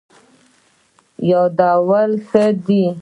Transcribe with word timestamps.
یادول 1.29 2.11
ښه 2.27 2.45
دی. 2.65 2.83